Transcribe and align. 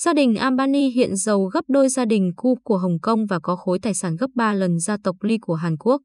Gia 0.00 0.12
đình 0.12 0.34
Ambani 0.34 0.90
hiện 0.90 1.16
giàu 1.16 1.44
gấp 1.44 1.64
đôi 1.68 1.88
gia 1.88 2.04
đình 2.04 2.32
Ku 2.36 2.58
của 2.64 2.78
Hồng 2.78 2.98
Kông 3.02 3.26
và 3.26 3.38
có 3.42 3.56
khối 3.56 3.78
tài 3.78 3.94
sản 3.94 4.16
gấp 4.16 4.26
3 4.34 4.52
lần 4.52 4.78
gia 4.78 4.96
tộc 5.04 5.16
Lee 5.22 5.38
của 5.40 5.54
Hàn 5.54 5.76
Quốc. 5.76 6.02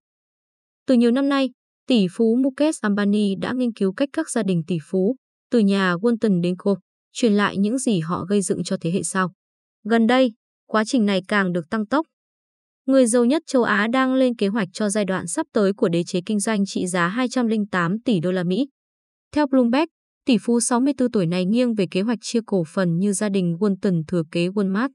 Từ 0.88 0.96
nhiều 0.96 1.12
năm 1.12 1.30
nay, 1.30 1.50
tỷ 1.88 2.08
phú 2.12 2.36
Mukesh 2.36 2.82
Ambani 2.82 3.36
đã 3.36 3.54
nghiên 3.54 3.74
cứu 3.74 3.94
cách 3.94 4.10
các 4.14 4.30
gia 4.30 4.44
đình 4.44 4.64
tỷ 4.68 4.78
phú, 4.84 5.16
từ 5.52 5.60
nhà 5.60 5.96
Walton 5.96 6.42
đến 6.42 6.56
cô, 6.58 6.78
truyền 7.12 7.34
lại 7.34 7.58
những 7.58 7.78
gì 7.78 8.00
họ 8.00 8.26
gây 8.26 8.42
dựng 8.42 8.64
cho 8.64 8.78
thế 8.82 8.92
hệ 8.92 9.04
sau. 9.04 9.32
Gần 9.84 10.08
đây, 10.08 10.34
quá 10.68 10.84
trình 10.86 11.06
này 11.06 11.22
càng 11.28 11.54
được 11.54 11.70
tăng 11.70 11.86
tốc. 11.86 12.06
Người 12.86 13.06
giàu 13.06 13.26
nhất 13.26 13.44
châu 13.48 13.64
Á 13.64 13.88
đang 13.88 14.14
lên 14.14 14.36
kế 14.36 14.48
hoạch 14.48 14.68
cho 14.74 14.90
giai 14.90 15.06
đoạn 15.06 15.28
sắp 15.28 15.48
tới 15.54 15.74
của 15.74 15.90
đế 15.90 16.04
chế 16.04 16.20
kinh 16.26 16.40
doanh 16.40 16.66
trị 16.66 16.88
giá 16.88 17.08
208 17.08 18.00
tỷ 18.06 18.20
đô 18.20 18.32
la 18.32 18.44
Mỹ. 18.44 18.68
Theo 19.32 19.48
Bloomberg, 19.48 19.86
tỷ 20.26 20.38
phú 20.42 20.60
64 20.60 21.12
tuổi 21.12 21.26
này 21.26 21.46
nghiêng 21.46 21.74
về 21.74 21.86
kế 21.92 22.02
hoạch 22.02 22.20
chia 22.22 22.40
cổ 22.46 22.64
phần 22.68 22.98
như 22.98 23.14
gia 23.14 23.30
đình 23.30 23.58
Walton 23.60 24.04
thừa 24.08 24.24
kế 24.32 24.48
Walmart. 24.48 24.90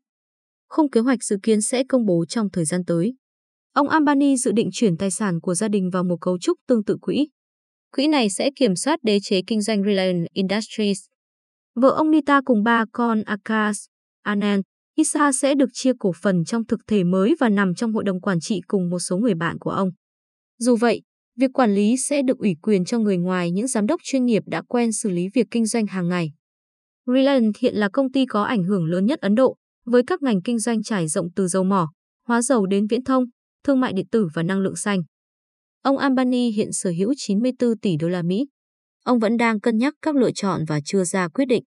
Không 0.68 0.90
kế 0.90 1.00
hoạch 1.00 1.24
dự 1.24 1.36
kiến 1.42 1.62
sẽ 1.62 1.84
công 1.88 2.06
bố 2.06 2.24
trong 2.28 2.50
thời 2.50 2.64
gian 2.64 2.84
tới. 2.84 3.14
Ông 3.72 3.88
Ambani 3.88 4.36
dự 4.36 4.52
định 4.52 4.68
chuyển 4.72 4.96
tài 4.96 5.10
sản 5.10 5.40
của 5.40 5.54
gia 5.54 5.68
đình 5.68 5.90
vào 5.90 6.04
một 6.04 6.16
cấu 6.20 6.38
trúc 6.38 6.58
tương 6.68 6.84
tự 6.84 6.96
quỹ. 7.00 7.28
Quỹ 7.96 8.08
này 8.08 8.30
sẽ 8.30 8.50
kiểm 8.56 8.76
soát 8.76 8.98
đế 9.02 9.18
chế 9.22 9.40
kinh 9.46 9.62
doanh 9.62 9.82
Reliant 9.84 10.26
Industries. 10.32 11.00
Vợ 11.74 11.88
ông 11.88 12.10
Nita 12.10 12.40
cùng 12.44 12.62
ba 12.62 12.84
con 12.92 13.22
Akash, 13.22 13.80
Anand, 14.22 14.62
Isa 14.94 15.32
sẽ 15.32 15.54
được 15.54 15.68
chia 15.72 15.92
cổ 15.98 16.12
phần 16.22 16.44
trong 16.44 16.66
thực 16.66 16.80
thể 16.86 17.04
mới 17.04 17.34
và 17.40 17.48
nằm 17.48 17.74
trong 17.74 17.92
hội 17.92 18.04
đồng 18.04 18.20
quản 18.20 18.40
trị 18.40 18.60
cùng 18.66 18.90
một 18.90 18.98
số 18.98 19.16
người 19.16 19.34
bạn 19.34 19.58
của 19.58 19.70
ông. 19.70 19.90
Dù 20.58 20.76
vậy, 20.76 21.02
việc 21.36 21.52
quản 21.52 21.74
lý 21.74 21.96
sẽ 21.96 22.22
được 22.22 22.38
ủy 22.38 22.56
quyền 22.62 22.84
cho 22.84 22.98
người 22.98 23.16
ngoài 23.16 23.50
những 23.50 23.66
giám 23.66 23.86
đốc 23.86 24.00
chuyên 24.02 24.24
nghiệp 24.24 24.42
đã 24.46 24.62
quen 24.68 24.92
xử 24.92 25.10
lý 25.10 25.28
việc 25.34 25.46
kinh 25.50 25.66
doanh 25.66 25.86
hàng 25.86 26.08
ngày. 26.08 26.32
Reliance 27.06 27.58
hiện 27.62 27.74
là 27.74 27.88
công 27.92 28.12
ty 28.12 28.26
có 28.26 28.42
ảnh 28.42 28.64
hưởng 28.64 28.84
lớn 28.84 29.06
nhất 29.06 29.20
Ấn 29.20 29.34
Độ, 29.34 29.56
với 29.84 30.02
các 30.06 30.22
ngành 30.22 30.42
kinh 30.42 30.58
doanh 30.58 30.82
trải 30.82 31.08
rộng 31.08 31.28
từ 31.36 31.48
dầu 31.48 31.64
mỏ, 31.64 31.88
hóa 32.26 32.42
dầu 32.42 32.66
đến 32.66 32.86
viễn 32.86 33.04
thông, 33.04 33.24
thương 33.64 33.80
mại 33.80 33.92
điện 33.92 34.06
tử 34.10 34.28
và 34.34 34.42
năng 34.42 34.60
lượng 34.60 34.76
xanh. 34.76 35.02
Ông 35.82 35.98
Ambani 35.98 36.50
hiện 36.50 36.72
sở 36.72 36.90
hữu 36.98 37.14
94 37.16 37.78
tỷ 37.78 37.96
đô 37.96 38.08
la 38.08 38.22
Mỹ. 38.22 38.46
Ông 39.04 39.18
vẫn 39.18 39.36
đang 39.36 39.60
cân 39.60 39.76
nhắc 39.78 39.94
các 40.02 40.16
lựa 40.16 40.30
chọn 40.34 40.64
và 40.68 40.80
chưa 40.84 41.04
ra 41.04 41.28
quyết 41.28 41.44
định. 41.44 41.62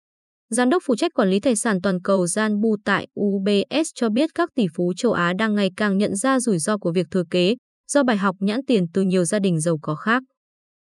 Giám 0.50 0.70
đốc 0.70 0.82
phụ 0.86 0.96
trách 0.96 1.14
quản 1.14 1.30
lý 1.30 1.40
tài 1.40 1.56
sản 1.56 1.80
toàn 1.82 2.02
cầu 2.02 2.24
Jan 2.24 2.60
Bu 2.60 2.76
tại 2.84 3.08
UBS 3.20 3.90
cho 3.94 4.08
biết 4.10 4.30
các 4.34 4.50
tỷ 4.54 4.66
phú 4.74 4.92
châu 4.96 5.12
Á 5.12 5.32
đang 5.38 5.54
ngày 5.54 5.70
càng 5.76 5.98
nhận 5.98 6.16
ra 6.16 6.40
rủi 6.40 6.58
ro 6.58 6.78
của 6.78 6.92
việc 6.92 7.06
thừa 7.10 7.24
kế 7.30 7.54
do 7.92 8.02
bài 8.02 8.16
học 8.16 8.36
nhãn 8.38 8.60
tiền 8.66 8.86
từ 8.94 9.02
nhiều 9.02 9.24
gia 9.24 9.38
đình 9.38 9.60
giàu 9.60 9.78
có 9.82 9.94
khác. 9.94 10.22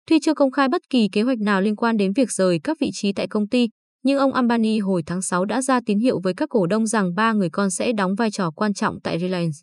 Tuy 0.08 0.20
chưa 0.22 0.34
công 0.34 0.52
khai 0.52 0.68
bất 0.68 0.82
kỳ 0.90 1.08
kế 1.12 1.22
hoạch 1.22 1.40
nào 1.40 1.62
liên 1.62 1.76
quan 1.76 1.98
đến 1.98 2.14
việc 2.14 2.32
rời 2.32 2.60
các 2.64 2.78
vị 2.80 2.90
trí 2.94 3.14
tại 3.14 3.28
công 3.28 3.48
ty, 3.48 3.68
nhưng 4.04 4.20
ông 4.20 4.34
Ambani 4.34 4.80
hồi 4.80 5.04
tháng 5.06 5.22
6 5.22 5.46
đã 5.46 5.62
ra 5.62 5.80
tín 5.86 6.00
hiệu 6.00 6.20
với 6.24 6.34
các 6.38 6.50
cổ 6.50 6.68
đông 6.68 6.88
rằng 6.88 7.16
ba 7.16 7.34
người 7.34 7.50
con 7.50 7.72
sẽ 7.72 7.92
đóng 7.98 8.16
vai 8.16 8.32
trò 8.32 8.52
quan 8.52 8.74
trọng 8.74 9.02
tại 9.04 9.20
Reliance. 9.20 9.58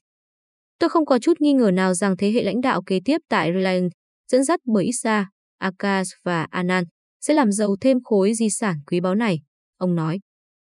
Tôi 0.79 0.91
không 0.91 1.07
có 1.07 1.19
chút 1.19 1.41
nghi 1.41 1.53
ngờ 1.53 1.71
nào 1.71 1.95
rằng 1.95 2.17
thế 2.17 2.31
hệ 2.31 2.43
lãnh 2.43 2.61
đạo 2.61 2.83
kế 2.87 3.01
tiếp 3.05 3.19
tại 3.29 3.53
Reliance, 3.53 3.95
dẫn 4.33 4.45
dắt 4.45 4.61
bởi 4.65 4.85
Issa, 4.85 5.29
Akash 5.59 6.11
và 6.25 6.47
Anand, 6.51 6.87
sẽ 7.21 7.35
làm 7.35 7.53
giàu 7.53 7.77
thêm 7.81 8.03
khối 8.05 8.35
di 8.35 8.51
sản 8.51 8.77
quý 8.87 9.01
báu 9.01 9.15
này, 9.15 9.41
ông 9.77 9.95
nói. 9.95 10.19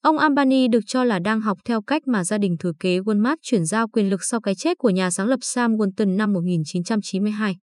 Ông 0.01 0.17
Ambani 0.17 0.67
được 0.67 0.79
cho 0.87 1.03
là 1.03 1.19
đang 1.19 1.41
học 1.41 1.57
theo 1.65 1.81
cách 1.81 2.07
mà 2.07 2.23
gia 2.23 2.37
đình 2.37 2.57
thừa 2.59 2.73
kế 2.79 2.99
Walmart 2.99 3.35
chuyển 3.41 3.65
giao 3.65 3.87
quyền 3.87 4.09
lực 4.09 4.23
sau 4.23 4.41
cái 4.41 4.55
chết 4.55 4.77
của 4.77 4.89
nhà 4.89 5.11
sáng 5.11 5.27
lập 5.27 5.39
Sam 5.41 5.75
Walton 5.77 6.15
năm 6.15 6.33
1992. 6.33 7.57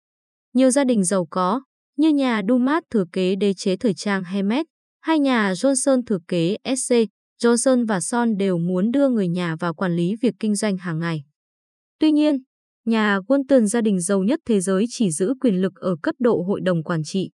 Nhiều 0.54 0.70
gia 0.70 0.84
đình 0.84 1.04
giàu 1.04 1.26
có, 1.30 1.62
như 1.96 2.08
nhà 2.08 2.42
Dumas 2.48 2.82
thừa 2.90 3.04
kế 3.12 3.36
đế 3.36 3.54
chế 3.54 3.76
thời 3.76 3.94
trang 3.94 4.24
Hermes, 4.24 4.66
hay 5.00 5.18
nhà 5.18 5.52
Johnson 5.52 6.02
thừa 6.06 6.18
kế 6.28 6.56
SC, 6.76 6.94
Johnson 7.42 7.86
và 7.86 8.00
Son 8.00 8.36
đều 8.36 8.58
muốn 8.58 8.90
đưa 8.90 9.08
người 9.08 9.28
nhà 9.28 9.56
vào 9.60 9.74
quản 9.74 9.96
lý 9.96 10.16
việc 10.20 10.34
kinh 10.40 10.54
doanh 10.54 10.76
hàng 10.76 10.98
ngày. 10.98 11.24
Tuy 11.98 12.12
nhiên, 12.12 12.38
nhà 12.84 13.18
Walton 13.18 13.66
gia 13.66 13.80
đình 13.80 14.00
giàu 14.00 14.22
nhất 14.22 14.40
thế 14.46 14.60
giới 14.60 14.84
chỉ 14.88 15.10
giữ 15.10 15.34
quyền 15.40 15.60
lực 15.60 15.72
ở 15.74 15.96
cấp 16.02 16.14
độ 16.18 16.42
hội 16.48 16.60
đồng 16.60 16.82
quản 16.82 17.02
trị. 17.04 17.30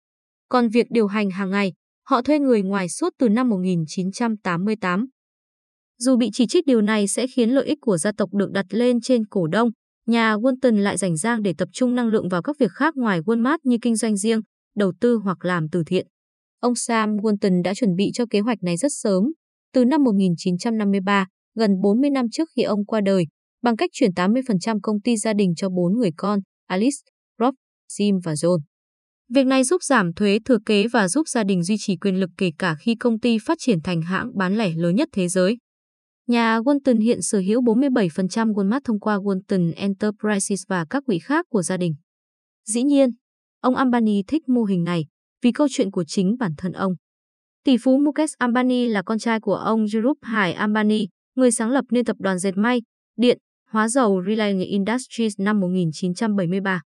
Còn 0.49 0.69
việc 0.69 0.87
điều 0.91 1.07
hành 1.07 1.31
hàng 1.31 1.51
ngày, 1.51 1.73
họ 2.09 2.23
thuê 2.23 2.39
người 2.39 2.63
ngoài 2.63 2.89
suốt 2.89 3.13
từ 3.19 3.29
năm 3.29 3.49
1988. 3.49 5.07
Dù 5.99 6.17
bị 6.17 6.31
chỉ 6.33 6.47
trích 6.47 6.67
điều 6.67 6.81
này 6.81 7.09
sẽ 7.09 7.27
khiến 7.27 7.51
lợi 7.51 7.67
ích 7.67 7.79
của 7.81 7.99
gia 7.99 8.13
tộc 8.17 8.35
được 8.35 8.51
đặt 8.51 8.67
lên 8.71 9.01
trên 9.01 9.27
cổ 9.27 9.47
đông, 9.47 9.71
nhà 10.07 10.37
Walton 10.37 10.77
lại 10.77 10.97
dành 10.97 11.17
giang 11.17 11.43
để 11.43 11.55
tập 11.59 11.69
trung 11.73 11.95
năng 11.95 12.09
lượng 12.09 12.29
vào 12.29 12.43
các 12.43 12.57
việc 12.59 12.71
khác 12.73 12.97
ngoài 12.97 13.21
Walmart 13.21 13.59
như 13.65 13.77
kinh 13.83 13.97
doanh 13.97 14.17
riêng, 14.17 14.41
đầu 14.77 14.93
tư 15.01 15.17
hoặc 15.25 15.45
làm 15.45 15.69
từ 15.73 15.83
thiện. 15.87 16.07
Ông 16.61 16.75
Sam 16.75 17.17
Walton 17.17 17.63
đã 17.63 17.75
chuẩn 17.75 17.95
bị 17.97 18.11
cho 18.15 18.25
kế 18.31 18.41
hoạch 18.41 18.63
này 18.63 18.77
rất 18.77 18.93
sớm, 18.93 19.25
từ 19.73 19.85
năm 19.85 20.05
1953, 20.05 21.27
gần 21.55 21.71
40 21.83 22.11
năm 22.11 22.27
trước 22.33 22.49
khi 22.57 22.63
ông 22.63 22.85
qua 22.85 23.01
đời, 23.01 23.25
bằng 23.63 23.77
cách 23.77 23.91
chuyển 23.93 24.11
80% 24.11 24.79
công 24.83 25.01
ty 25.01 25.17
gia 25.17 25.33
đình 25.33 25.55
cho 25.57 25.69
bốn 25.69 25.99
người 25.99 26.11
con, 26.17 26.41
Alice, 26.67 26.97
Rob, 27.39 27.55
Jim 27.93 28.21
và 28.25 28.33
John. 28.33 28.59
Việc 29.35 29.47
này 29.47 29.65
giúp 29.65 29.83
giảm 29.83 30.13
thuế 30.13 30.39
thừa 30.45 30.59
kế 30.67 30.87
và 30.89 31.09
giúp 31.09 31.29
gia 31.29 31.45
đình 31.45 31.63
duy 31.63 31.77
trì 31.79 31.97
quyền 31.97 32.21
lực 32.21 32.31
kể 32.37 32.51
cả 32.59 32.77
khi 32.81 32.95
công 32.95 33.21
ty 33.21 33.39
phát 33.39 33.59
triển 33.61 33.81
thành 33.83 34.03
hãng 34.03 34.31
bán 34.39 34.57
lẻ 34.59 34.73
lớn 34.77 34.95
nhất 34.95 35.09
thế 35.13 35.29
giới. 35.29 35.59
Nhà 36.27 36.61
Walton 36.61 37.01
hiện 37.01 37.23
sở 37.23 37.39
hữu 37.39 37.63
47% 37.63 38.53
Walmart 38.55 38.81
thông 38.85 39.01
qua 39.01 39.17
Walton 39.17 39.73
Enterprises 39.77 40.63
và 40.69 40.87
các 40.91 41.03
quỹ 41.07 41.19
khác 41.19 41.47
của 41.49 41.63
gia 41.63 41.77
đình. 41.77 41.95
Dĩ 42.65 42.83
nhiên, 42.83 43.11
ông 43.61 43.75
Ambani 43.75 44.23
thích 44.29 44.49
mô 44.49 44.65
hình 44.65 44.85
này 44.85 45.07
vì 45.43 45.53
câu 45.53 45.67
chuyện 45.71 45.91
của 45.91 46.05
chính 46.05 46.37
bản 46.39 46.53
thân 46.59 46.73
ông. 46.73 46.93
Tỷ 47.65 47.77
phú 47.77 47.99
Mukesh 47.99 48.39
Ambani 48.39 48.89
là 48.89 49.03
con 49.03 49.19
trai 49.19 49.41
của 49.41 49.55
ông 49.55 49.89
Dhirubhai 49.89 50.33
Hải 50.33 50.53
Ambani, 50.53 51.07
người 51.37 51.51
sáng 51.51 51.71
lập 51.71 51.85
nên 51.91 52.05
tập 52.05 52.17
đoàn 52.19 52.39
dệt 52.39 52.57
may, 52.57 52.83
điện, 53.17 53.39
hóa 53.71 53.89
dầu 53.89 54.23
Reliance 54.27 54.65
Industries 54.65 55.35
năm 55.39 55.61
1973. 55.61 56.83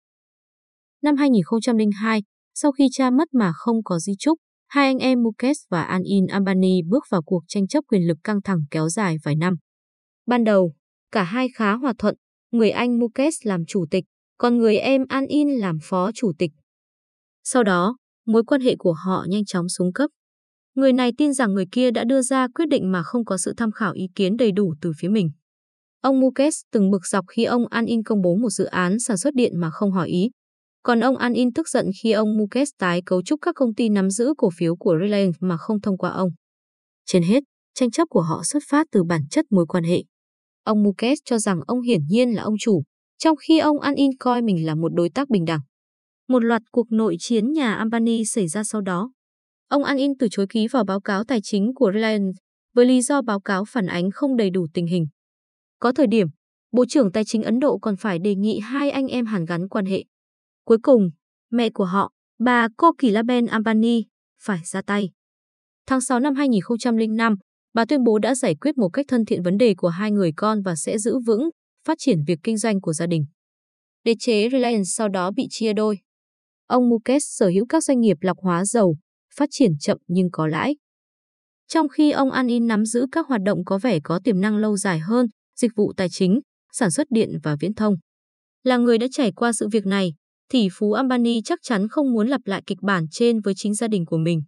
Năm 1.03 1.16
2002, 1.16 2.22
sau 2.54 2.72
khi 2.72 2.88
cha 2.92 3.10
mất 3.10 3.34
mà 3.34 3.53
không 3.54 3.82
có 3.84 3.98
di 3.98 4.12
chúc, 4.19 4.38
hai 4.69 4.86
anh 4.86 4.98
em 4.98 5.22
Mukesh 5.22 5.60
và 5.70 5.82
Anil 5.82 6.25
Ambani 6.31 6.82
bước 6.88 7.04
vào 7.10 7.22
cuộc 7.22 7.44
tranh 7.48 7.66
chấp 7.66 7.84
quyền 7.88 8.03
lực 8.03 8.19
căng 8.25 8.42
thẳng 8.42 8.60
kéo 8.70 8.88
dài 8.88 9.16
vài 9.25 9.34
năm. 9.37 9.54
Ban 10.26 10.44
đầu, 10.44 10.72
cả 11.12 11.22
hai 11.22 11.48
khá 11.54 11.72
hòa 11.72 11.92
thuận, 11.98 12.14
người 12.50 12.70
anh 12.70 12.98
Mukesh 12.98 13.47
làm 13.47 13.64
chủ 13.66 13.84
tịch, 13.91 14.04
còn 14.38 14.58
người 14.58 14.78
em 14.78 15.04
Anil 15.08 15.58
làm 15.60 15.78
phó 15.82 16.10
chủ 16.14 16.32
tịch. 16.38 16.50
Sau 17.44 17.62
đó, 17.64 17.97
mối 18.26 18.44
quan 18.44 18.60
hệ 18.60 18.76
của 18.78 18.92
họ 18.92 19.26
nhanh 19.28 19.44
chóng 19.44 19.69
xuống 19.69 19.92
cấp. 19.92 20.10
Người 20.75 20.92
này 20.92 21.12
tin 21.19 21.32
rằng 21.32 21.54
người 21.54 21.66
kia 21.72 21.91
đã 21.91 22.04
đưa 22.04 22.22
ra 22.22 22.48
quyết 22.54 22.69
định 22.69 22.92
mà 22.92 23.03
không 23.03 23.25
có 23.25 23.37
sự 23.37 23.54
tham 23.56 23.72
khảo 23.72 23.92
ý 23.92 24.06
kiến 24.14 24.37
đầy 24.37 24.53
đủ 24.53 24.75
từ 24.81 24.92
phía 24.98 25.08
mình. 25.08 25.31
Ông 26.00 26.20
Mukesh 26.20 26.56
từng 26.72 26.91
bực 26.91 27.06
dọc 27.06 27.25
khi 27.28 27.44
ông 27.44 27.66
An 27.66 27.87
In 27.87 28.03
công 28.03 28.22
bố 28.22 28.37
một 28.37 28.50
dự 28.50 28.64
án 28.64 28.98
sản 28.98 29.16
xuất 29.16 29.34
điện 29.34 29.60
mà 29.60 29.70
không 29.70 29.92
hỏi 29.92 30.08
ý. 30.08 30.31
Còn 30.82 31.00
ông 31.00 31.16
An 31.16 31.32
In 31.32 31.52
tức 31.52 31.68
giận 31.68 31.86
khi 32.02 32.12
ông 32.12 32.36
Mukesh 32.38 32.78
tái 32.78 33.02
cấu 33.06 33.22
trúc 33.22 33.40
các 33.42 33.54
công 33.54 33.74
ty 33.74 33.88
nắm 33.88 34.10
giữ 34.10 34.34
cổ 34.38 34.50
phiếu 34.58 34.76
của 34.76 34.96
Reliance 35.00 35.38
mà 35.40 35.56
không 35.56 35.80
thông 35.80 35.98
qua 35.98 36.10
ông. 36.10 36.30
Trên 37.06 37.22
hết, 37.22 37.44
tranh 37.74 37.90
chấp 37.90 38.08
của 38.10 38.20
họ 38.20 38.42
xuất 38.44 38.62
phát 38.68 38.86
từ 38.92 39.04
bản 39.04 39.20
chất 39.30 39.44
mối 39.50 39.66
quan 39.66 39.84
hệ. 39.84 40.04
Ông 40.64 40.82
Mukesh 40.82 41.24
cho 41.24 41.38
rằng 41.38 41.60
ông 41.66 41.80
hiển 41.80 42.00
nhiên 42.08 42.30
là 42.30 42.42
ông 42.42 42.54
chủ, 42.60 42.82
trong 43.18 43.36
khi 43.36 43.58
ông 43.58 43.80
An 43.80 43.94
In 43.94 44.10
coi 44.20 44.42
mình 44.42 44.66
là 44.66 44.74
một 44.74 44.88
đối 44.94 45.10
tác 45.10 45.28
bình 45.30 45.44
đẳng. 45.44 45.60
Một 46.28 46.38
loạt 46.44 46.62
cuộc 46.72 46.92
nội 46.92 47.16
chiến 47.18 47.52
nhà 47.52 47.74
Ambani 47.74 48.24
xảy 48.24 48.48
ra 48.48 48.64
sau 48.64 48.80
đó. 48.80 49.10
Ông 49.68 49.84
An 49.84 49.96
In 49.96 50.12
từ 50.18 50.28
chối 50.30 50.46
ký 50.50 50.68
vào 50.68 50.84
báo 50.84 51.00
cáo 51.00 51.24
tài 51.24 51.40
chính 51.42 51.74
của 51.74 51.90
Reliance 51.94 52.38
với 52.74 52.86
lý 52.86 53.02
do 53.02 53.22
báo 53.22 53.40
cáo 53.40 53.64
phản 53.64 53.86
ánh 53.86 54.10
không 54.10 54.36
đầy 54.36 54.50
đủ 54.50 54.66
tình 54.74 54.86
hình. 54.86 55.06
Có 55.78 55.92
thời 55.92 56.06
điểm, 56.06 56.28
Bộ 56.72 56.84
trưởng 56.88 57.12
Tài 57.12 57.24
chính 57.24 57.42
Ấn 57.42 57.58
Độ 57.58 57.78
còn 57.78 57.96
phải 57.96 58.18
đề 58.18 58.34
nghị 58.34 58.58
hai 58.58 58.90
anh 58.90 59.06
em 59.06 59.26
hàn 59.26 59.44
gắn 59.44 59.68
quan 59.68 59.86
hệ. 59.86 60.04
Cuối 60.68 60.78
cùng, 60.82 61.10
mẹ 61.50 61.70
của 61.70 61.84
họ, 61.84 62.12
bà 62.38 62.68
Kokilaben 62.76 63.46
Ambani, 63.46 64.04
phải 64.40 64.58
ra 64.64 64.82
tay. 64.82 65.10
Tháng 65.86 66.00
6 66.00 66.20
năm 66.20 66.34
2005, 66.34 67.34
bà 67.74 67.84
tuyên 67.84 68.04
bố 68.04 68.18
đã 68.18 68.34
giải 68.34 68.54
quyết 68.54 68.78
một 68.78 68.88
cách 68.88 69.06
thân 69.08 69.24
thiện 69.24 69.42
vấn 69.42 69.58
đề 69.58 69.74
của 69.74 69.88
hai 69.88 70.10
người 70.10 70.32
con 70.37 70.62
và 70.62 70.76
sẽ 70.76 70.98
giữ 70.98 71.19
vững, 71.26 71.50
phát 71.84 71.98
triển 71.98 72.19
việc 72.26 72.38
kinh 72.43 72.56
doanh 72.56 72.81
của 72.81 72.93
gia 72.93 73.06
đình. 73.06 73.26
Đế 74.04 74.14
chế 74.19 74.48
Reliance 74.52 74.84
sau 74.84 75.08
đó 75.08 75.31
bị 75.31 75.46
chia 75.50 75.72
đôi. 75.72 75.98
Ông 76.66 76.88
Mukesh 76.88 77.26
sở 77.28 77.48
hữu 77.48 77.66
các 77.69 77.84
doanh 77.84 78.00
nghiệp 78.00 78.16
lọc 78.20 78.38
hóa 78.38 78.64
dầu, 78.64 78.96
phát 79.34 79.48
triển 79.52 79.72
chậm 79.81 79.98
nhưng 80.06 80.28
có 80.32 80.46
lãi. 80.46 80.76
Trong 81.69 81.88
khi 81.88 82.10
ông 82.10 82.31
Anin 82.31 82.66
nắm 82.66 82.84
giữ 82.84 83.06
các 83.12 83.26
hoạt 83.26 83.40
động 83.43 83.64
có 83.64 83.78
vẻ 83.78 83.98
có 84.04 84.20
tiềm 84.25 84.40
năng 84.40 84.56
lâu 84.56 84.76
dài 84.76 84.98
hơn, 84.98 85.26
dịch 85.56 85.72
vụ 85.76 85.93
tài 85.96 86.08
chính, 86.10 86.40
sản 86.72 86.90
xuất 86.90 87.06
điện 87.10 87.38
và 87.43 87.56
viễn 87.60 87.75
thông. 87.75 87.94
Là 88.64 88.76
người 88.76 88.98
đã 88.98 89.06
trải 89.10 89.32
qua 89.32 89.52
sự 89.52 89.69
việc 89.69 89.87
này, 89.87 90.14
tỷ 90.50 90.68
phú 90.72 90.92
Ambani 90.92 91.42
chắc 91.44 91.58
chắn 91.62 91.88
không 91.88 92.12
muốn 92.12 92.28
lặp 92.28 92.40
lại 92.44 92.62
kịch 92.66 92.78
bản 92.82 93.06
trên 93.10 93.40
với 93.40 93.54
chính 93.56 93.74
gia 93.74 93.88
đình 93.88 94.06
của 94.06 94.18
mình. 94.18 94.42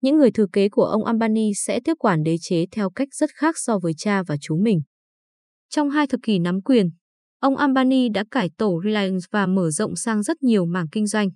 Những 0.00 0.18
người 0.18 0.30
thừa 0.30 0.46
kế 0.52 0.68
của 0.68 0.84
ông 0.84 1.04
Ambani 1.04 1.50
sẽ 1.54 1.80
tiếp 1.84 1.94
quản 1.98 2.22
đế 2.22 2.36
chế 2.40 2.66
theo 2.72 2.90
cách 2.90 3.08
rất 3.12 3.30
khác 3.34 3.54
so 3.58 3.78
với 3.78 3.92
cha 3.96 4.22
và 4.22 4.36
chú 4.40 4.56
mình. 4.56 4.80
Trong 5.70 5.90
hai 5.90 6.06
thập 6.06 6.20
kỷ 6.22 6.38
nắm 6.38 6.62
quyền, 6.62 6.90
ông 7.40 7.56
Ambani 7.56 8.08
đã 8.08 8.24
cải 8.30 8.50
tổ 8.58 8.80
Reliance 8.84 9.26
và 9.30 9.46
mở 9.46 9.70
rộng 9.70 9.96
sang 9.96 10.22
rất 10.22 10.42
nhiều 10.42 10.66
mảng 10.66 10.88
kinh 10.92 11.06
doanh. 11.06 11.28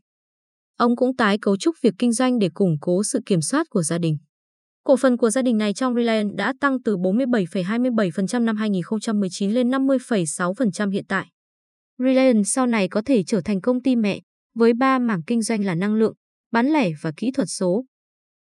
Ông 0.77 0.97
cũng 0.97 1.17
tái 1.17 1.39
cấu 1.39 1.57
trúc 1.57 1.75
việc 1.83 1.95
kinh 1.99 2.13
doanh 2.13 2.39
để 2.39 2.49
củng 2.55 2.77
cố 2.81 3.03
sự 3.05 3.21
kiểm 3.27 3.41
soát 3.41 3.67
của 3.71 3.83
gia 3.83 3.99
đình. 3.99 4.19
Cổ 4.85 4.97
phần 4.97 5.17
của 5.17 5.31
gia 5.31 5.43
đình 5.43 5.59
này 5.59 5.75
trong 5.75 5.95
Reliance 5.95 6.35
đã 6.37 6.55
tăng 6.61 6.83
từ 6.83 6.97
47,27% 6.97 8.45
năm 8.45 8.57
2019 8.57 9.51
lên 9.51 9.71
50,6% 9.71 10.91
hiện 10.91 11.05
tại. 11.09 11.32
Reliance 11.99 12.43
sau 12.45 12.67
này 12.67 12.89
có 12.89 13.03
thể 13.07 13.23
trở 13.27 13.41
thành 13.45 13.61
công 13.61 13.83
ty 13.83 13.97
mẹ 13.97 14.21
với 14.55 14.73
ba 14.73 14.99
mảng 14.99 15.23
kinh 15.27 15.43
doanh 15.43 15.65
là 15.65 15.75
năng 15.75 15.95
lượng, 15.95 16.15
bán 16.53 16.67
lẻ 16.67 16.91
và 17.03 17.13
kỹ 17.17 17.31
thuật 17.35 17.49
số. 17.51 17.85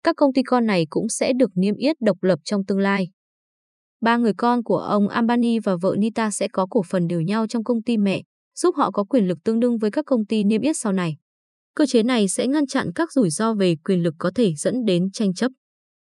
Các 0.02 0.16
công 0.16 0.32
ty 0.32 0.42
con 0.42 0.66
này 0.66 0.86
cũng 0.90 1.08
sẽ 1.08 1.32
được 1.32 1.50
niêm 1.54 1.74
yết 1.76 1.96
độc 2.00 2.22
lập 2.22 2.38
trong 2.44 2.64
tương 2.64 2.78
lai. 2.78 3.08
Ba 4.00 4.16
người 4.16 4.32
con 4.36 4.62
của 4.62 4.78
ông 4.78 5.08
Ambani 5.08 5.58
và 5.58 5.76
vợ 5.82 5.94
Nita 5.98 6.30
sẽ 6.30 6.48
có 6.52 6.66
cổ 6.70 6.82
phần 6.82 7.08
đều 7.08 7.20
nhau 7.20 7.46
trong 7.46 7.64
công 7.64 7.82
ty 7.82 7.96
mẹ, 7.96 8.22
giúp 8.54 8.74
họ 8.76 8.90
có 8.90 9.04
quyền 9.04 9.28
lực 9.28 9.38
tương 9.44 9.60
đương 9.60 9.78
với 9.78 9.90
các 9.90 10.04
công 10.06 10.26
ty 10.26 10.44
niêm 10.44 10.60
yết 10.60 10.76
sau 10.76 10.92
này. 10.92 11.16
Cơ 11.74 11.86
chế 11.86 12.02
này 12.02 12.28
sẽ 12.28 12.46
ngăn 12.46 12.66
chặn 12.66 12.90
các 12.94 13.12
rủi 13.12 13.30
ro 13.30 13.54
về 13.54 13.76
quyền 13.84 14.02
lực 14.02 14.14
có 14.18 14.30
thể 14.34 14.54
dẫn 14.54 14.84
đến 14.84 15.10
tranh 15.12 15.34
chấp. 15.34 15.52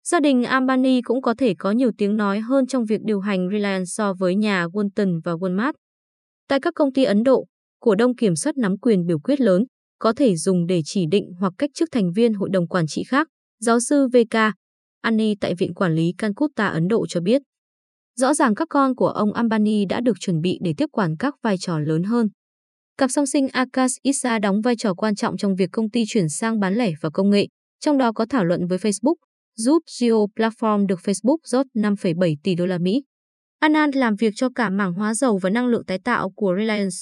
Gia 0.05 0.21
đình 0.21 0.45
Ambani 0.45 1.03
cũng 1.03 1.23
có 1.23 1.35
thể 1.39 1.55
có 1.59 1.71
nhiều 1.71 1.91
tiếng 1.99 2.17
nói 2.17 2.41
hơn 2.41 2.67
trong 2.67 2.85
việc 2.85 3.01
điều 3.05 3.21
hành 3.21 3.49
Reliance 3.53 3.85
so 3.85 4.15
với 4.15 4.37
nhà 4.37 4.67
Walton 4.67 5.21
và 5.25 5.33
Walmart. 5.33 5.73
Tại 6.53 6.61
các 6.61 6.75
công 6.75 6.93
ty 6.93 7.05
Ấn 7.05 7.23
Độ, 7.23 7.47
cổ 7.81 7.95
đông 7.95 8.17
kiểm 8.17 8.37
soát 8.37 8.57
nắm 8.57 8.79
quyền 8.79 9.07
biểu 9.07 9.19
quyết 9.19 9.41
lớn, 9.41 9.65
có 9.99 10.13
thể 10.13 10.37
dùng 10.37 10.67
để 10.67 10.83
chỉ 10.85 11.07
định 11.11 11.33
hoặc 11.41 11.53
cách 11.59 11.71
chức 11.75 11.89
thành 11.93 12.13
viên 12.13 12.35
hội 12.35 12.49
đồng 12.53 12.69
quản 12.69 12.87
trị 12.87 13.03
khác, 13.09 13.29
giáo 13.61 13.81
sư 13.81 14.09
VK. 14.09 14.37
Ani 15.01 15.35
tại 15.41 15.55
Viện 15.55 15.75
Quản 15.75 15.95
lý 15.95 16.13
Calcutta 16.19 16.67
Ấn 16.67 16.89
Độ 16.89 17.07
cho 17.07 17.21
biết. 17.21 17.43
Rõ 18.17 18.35
ràng 18.35 18.55
các 18.55 18.69
con 18.71 18.95
của 18.95 19.09
ông 19.09 19.33
Ambani 19.33 19.85
đã 19.85 20.01
được 20.01 20.17
chuẩn 20.21 20.41
bị 20.41 20.59
để 20.65 20.75
tiếp 20.77 20.87
quản 20.93 21.17
các 21.19 21.35
vai 21.43 21.59
trò 21.59 21.79
lớn 21.79 22.03
hơn. 22.03 22.29
Cặp 22.99 23.11
song 23.11 23.27
sinh 23.27 23.49
Akash 23.49 24.03
Issa 24.03 24.39
đóng 24.39 24.61
vai 24.61 24.77
trò 24.77 24.95
quan 24.95 25.15
trọng 25.15 25.37
trong 25.37 25.55
việc 25.55 25.69
công 25.73 25.91
ty 25.91 26.05
chuyển 26.09 26.29
sang 26.29 26.61
bán 26.61 26.75
lẻ 26.75 26.93
và 27.01 27.11
công 27.11 27.31
nghệ, 27.31 27.47
trong 27.81 27.99
đó 27.99 28.13
có 28.13 28.27
thảo 28.31 28.45
luận 28.45 28.67
với 28.67 28.79
Facebook, 28.79 29.17
giúp 29.57 29.83
Geo 30.01 30.27
Platform 30.37 30.87
được 30.87 31.01
Facebook 31.01 31.39
rót 31.45 31.67
5,7 31.75 32.37
tỷ 32.43 32.55
đô 32.55 32.67
la 32.67 32.79
Mỹ. 32.79 33.03
Anand 33.63 33.97
làm 33.97 34.17
việc 34.17 34.33
cho 34.37 34.49
cả 34.55 34.71
mảng 34.71 34.93
hóa 34.93 35.15
dầu 35.15 35.39
và 35.43 35.51
năng 35.51 35.67
lượng 35.67 35.85
tái 35.85 35.99
tạo 36.05 36.31
của 36.31 36.55
Reliance. 36.59 36.97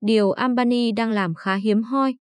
Điều 0.00 0.30
Ambani 0.30 0.92
đang 0.92 1.10
làm 1.10 1.34
khá 1.34 1.54
hiếm 1.54 1.82
hoi. 1.82 2.14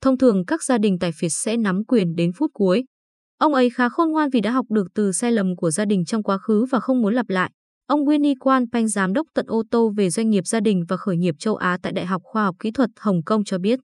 Thông 0.00 0.18
thường, 0.18 0.44
các 0.46 0.62
gia 0.62 0.78
đình 0.78 0.98
tài 0.98 1.10
phiệt 1.12 1.30
sẽ 1.32 1.56
nắm 1.56 1.84
quyền 1.84 2.14
đến 2.16 2.32
phút 2.36 2.50
cuối. 2.54 2.84
Ông 3.38 3.54
ấy 3.54 3.70
khá 3.70 3.88
khôn 3.88 4.10
ngoan 4.10 4.30
vì 4.30 4.40
đã 4.40 4.50
học 4.50 4.66
được 4.68 4.86
từ 4.94 5.12
sai 5.12 5.32
lầm 5.32 5.56
của 5.56 5.70
gia 5.70 5.84
đình 5.84 6.04
trong 6.04 6.22
quá 6.22 6.38
khứ 6.38 6.64
và 6.70 6.80
không 6.80 7.02
muốn 7.02 7.14
lặp 7.14 7.28
lại. 7.28 7.50
Ông 7.86 8.04
Winnie 8.04 8.34
Quan 8.40 8.64
Panh 8.72 8.88
giám 8.88 9.12
đốc 9.12 9.26
tận 9.34 9.46
ô 9.48 9.62
tô 9.70 9.92
về 9.96 10.10
doanh 10.10 10.30
nghiệp 10.30 10.46
gia 10.46 10.60
đình 10.60 10.84
và 10.88 10.96
khởi 10.96 11.16
nghiệp 11.16 11.34
châu 11.38 11.56
Á 11.56 11.78
tại 11.82 11.92
Đại 11.92 12.06
học 12.06 12.22
Khoa 12.24 12.44
học 12.44 12.56
Kỹ 12.58 12.70
thuật 12.70 12.90
Hồng 13.00 13.22
Kông 13.26 13.44
cho 13.44 13.58
biết. 13.58 13.80